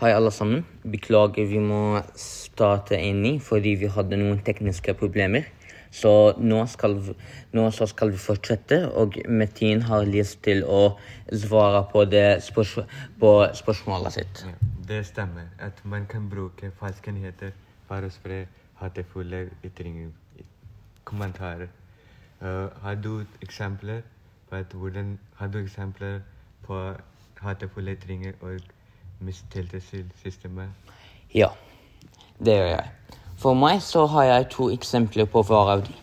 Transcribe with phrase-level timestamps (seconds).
[0.00, 0.60] Hei, alle sammen.
[0.86, 5.48] Beklager, vi må starte inn i fordi vi hadde noen tekniske problemer.
[5.90, 7.14] Så nå skal, vi,
[7.58, 10.92] nå skal vi fortsette, og Metin har lyst til å
[11.32, 12.04] svare på,
[12.46, 12.76] spørs,
[13.18, 14.44] på spørsmålet sitt.
[14.46, 17.50] Ja, det stemmer at man kan bruke falske nyheter
[17.90, 18.44] for å spre
[18.78, 20.14] hatefulle ytringer,
[21.02, 21.74] kommentarer.
[22.38, 24.06] Uh, har du eksempler
[24.46, 26.20] på hvordan Har du eksempler
[26.62, 26.84] på
[27.42, 28.62] hatefulle ytringer og
[29.20, 30.68] mistillit til systemet?
[31.34, 31.48] Ja,
[32.38, 32.84] det gjør jeg.
[33.38, 35.94] For meg så har jeg to eksempler på hver av de.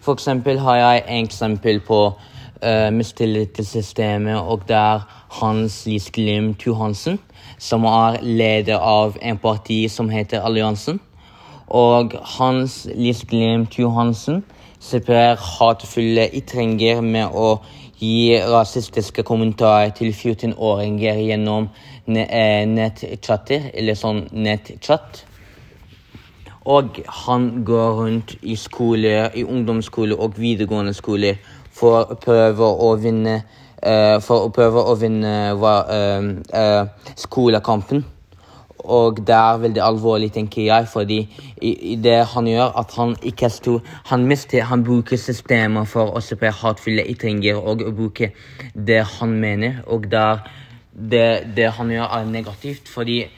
[0.00, 1.98] For eksempel har jeg en eksempel på
[2.64, 5.04] uh, mistillitssystemet, og det er
[5.40, 6.10] Hans Lis
[6.58, 7.18] Tuhansen,
[7.58, 11.00] som er leder av en parti som heter Alliansen.
[11.68, 13.70] Og Hans Lis Glimt
[14.80, 17.58] Sprer hatefulle ytringer med å
[17.98, 21.66] gi rasistiske kommentarer til 14-åringer gjennom
[22.06, 25.24] nettchatter, eller sånn nettchat.
[26.68, 31.34] Og han går rundt i skole, i ungdomsskole og videregående skole
[31.72, 38.04] for å prøve å vinne uh, For å prøve å vinne uh, uh, skolekampen.
[38.84, 41.18] Og det er veldig alvorlig, tenker jeg, fordi
[42.02, 46.52] det han gjør, at han ikke sto Han mister Han bruker systemer for å spre
[46.54, 48.30] hatefulle ytringer og å bruke
[48.74, 49.82] det han mener.
[49.86, 50.46] Og der,
[50.92, 53.28] det, det han gjør, er negativt, fordi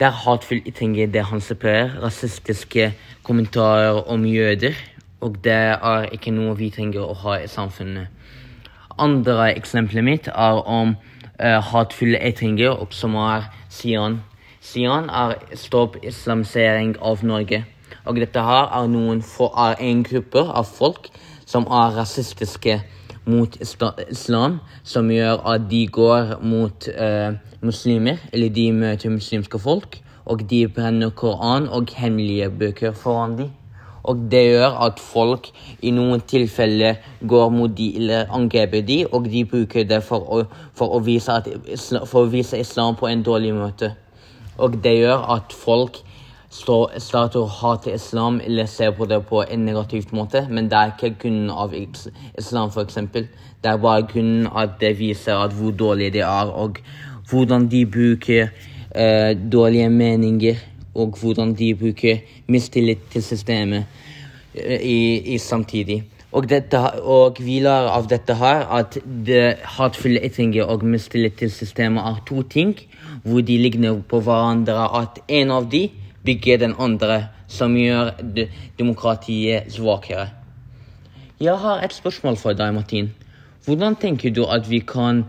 [0.00, 2.00] det er hatefulle ytringer, det han sprer.
[2.02, 2.92] Rasistiske
[3.22, 4.74] kommentarer om jøder.
[5.20, 8.08] Og det er ikke noe vi trenger å ha i samfunnet.
[8.98, 10.96] Andre eksempelet mitt er om
[11.40, 14.20] uh, hatefulle ytringer, og som er Sian.
[14.64, 17.58] Sian er stopp islamisering av Norge.
[18.08, 21.10] Og dette her er, noen for, er en gruppe av folk
[21.44, 22.78] som er rasistiske
[23.28, 29.98] mot islam, som gjør at de går mot eh, muslimer, eller de møter muslimske folk,
[30.24, 33.50] og de brenner Koran og hemmelige bøker foran dem.
[34.04, 39.28] Og det gjør at folk i noen tilfeller går mot de eller angriper de, og
[39.28, 40.40] de bruker det for å,
[40.76, 41.48] for å, vise, at,
[42.08, 43.92] for å vise islam på en dårlig måte.
[44.58, 46.02] Og det gjør at folk
[46.54, 50.92] starter å hate islam eller ser på det på en negativt måte, men det er
[51.08, 53.00] ikke av islam, f.eks.
[53.64, 56.78] Det er bare kun at det viser at hvor dårlig de er, og
[57.30, 58.48] hvordan de bruker
[58.94, 60.56] eh, dårlige meninger,
[60.94, 63.84] og hvordan de bruker mistillit til systemet
[64.54, 66.04] eh, i, i, samtidig.
[66.34, 68.96] Og, dette, og vi lar av dette her at
[69.26, 72.74] det hatefulle ytringer og mistillit til systemet er to ting
[73.22, 74.88] hvor de ligner på hverandre.
[74.98, 75.86] At en av de
[76.24, 78.10] bygger den andre, som gjør
[78.78, 80.28] demokratiet svakere.
[81.40, 83.12] Jeg har et spørsmål for deg, Martin.
[83.66, 85.24] Hvordan tenker du at vi kan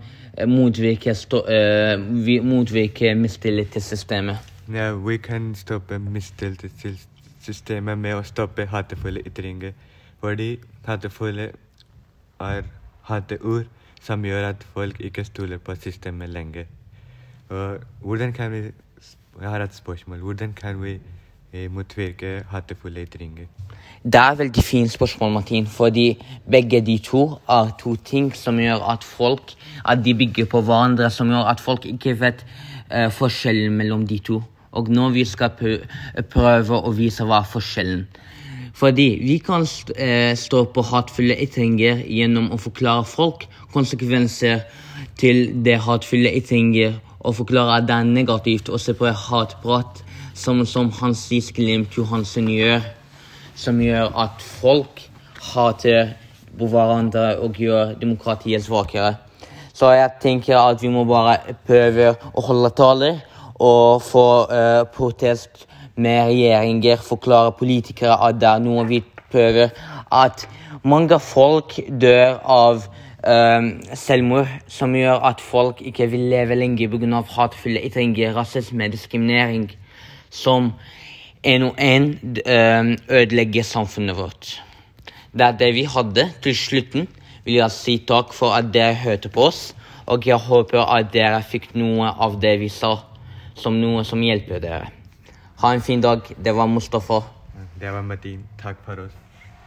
[0.47, 4.37] motvirke, uh, motvirke mistillit til systemet?
[5.05, 6.97] Vi kan stoppe mistillit til
[7.41, 9.75] systemet med å stoppe hatefulle ytringer.
[10.25, 11.51] Fordi hatefulle
[12.41, 12.61] er
[13.05, 13.67] hateord
[14.01, 16.63] som gjør at folk ikke stoler på systemet lenger.
[18.01, 18.61] Hvordan kan vi
[19.41, 20.17] Jeg har et spørsmål.
[20.17, 20.99] Hvordan kan vi
[21.53, 23.45] eh, motvirke hatefulle ytringer?
[24.03, 28.59] Det er et veldig fint spørsmål, Martin, fordi begge de to er to ting som
[28.59, 29.53] gjør at folk
[29.85, 32.45] at de bygger på hverandre, som gjør at folk ikke vet
[32.95, 34.43] uh, forskjellen mellom de to.
[34.71, 35.51] Og nå vi skal
[36.29, 38.07] prøve å vise hva er forskjellen.
[38.75, 44.65] Fordi vi kan uh, stå på hatefulle ytringer gjennom å forklare folk konsekvenser
[45.19, 50.03] til det hatefulle ytringer, og forklare at det er negativt å se på hatprat,
[50.35, 52.83] som, som Hans Gisglimt Johansen gjør
[53.55, 55.01] som gjør at folk
[55.53, 56.11] hater
[56.55, 59.15] på hverandre og gjør demokratiet svakere.
[59.75, 63.19] Så jeg tenker at vi må bare prøve å holde taler
[63.55, 69.01] og få uh, protest med regjeringer, forklarer politikere at det er noe vi
[69.31, 69.71] prøver.
[70.11, 70.47] At
[70.83, 77.21] mange folk dør av uh, selvmord, som gjør at folk ikke vil leve lenge pga.
[77.37, 79.71] hatefulle ytringer, rasisme, diskriminering.
[80.29, 80.73] Som
[81.45, 82.05] en og en
[82.45, 84.63] ehm, ødelegger samfunnet vårt.
[85.31, 86.31] Det er det vi hadde.
[86.41, 87.07] Til slutten
[87.45, 89.75] vil jeg si takk for at dere hørte på oss,
[90.09, 92.95] og jeg håper at dere fikk noe av det vi sa,
[93.55, 94.89] som noe som hjelper dere.
[95.61, 96.19] Ha en fin dag.
[96.37, 97.23] Det var Mustafa.
[97.79, 98.47] Det var Martin.
[98.61, 99.11] Takk for oss.